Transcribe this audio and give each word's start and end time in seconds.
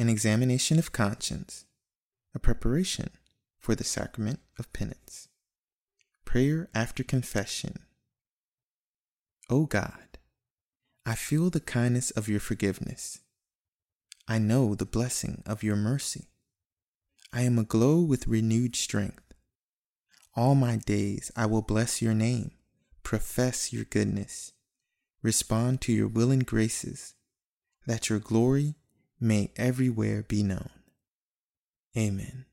an 0.00 0.08
examination 0.08 0.78
of 0.78 0.92
conscience, 0.92 1.66
a 2.34 2.38
preparation 2.38 3.10
for 3.58 3.74
the 3.74 3.84
sacrament 3.84 4.40
of 4.58 4.72
penance. 4.72 5.28
Prayer 6.24 6.70
after 6.74 7.04
confession. 7.04 7.80
O 9.50 9.66
God, 9.66 10.16
I 11.04 11.14
feel 11.14 11.50
the 11.50 11.60
kindness 11.60 12.10
of 12.12 12.30
your 12.30 12.40
forgiveness. 12.40 13.20
I 14.26 14.38
know 14.38 14.74
the 14.74 14.86
blessing 14.86 15.42
of 15.44 15.62
your 15.62 15.76
mercy. 15.76 16.28
I 17.30 17.42
am 17.42 17.58
aglow 17.58 18.00
with 18.00 18.26
renewed 18.26 18.76
strength. 18.76 19.34
All 20.34 20.54
my 20.54 20.76
days 20.76 21.30
I 21.36 21.44
will 21.44 21.60
bless 21.60 22.00
your 22.00 22.14
name, 22.14 22.52
profess 23.02 23.70
your 23.70 23.84
goodness, 23.84 24.52
respond 25.22 25.82
to 25.82 25.92
your 25.92 26.08
willing 26.08 26.40
graces, 26.40 27.16
that 27.86 28.08
your 28.08 28.18
glory 28.18 28.76
may 29.20 29.50
everywhere 29.56 30.22
be 30.22 30.42
known. 30.42 30.70
Amen. 31.96 32.46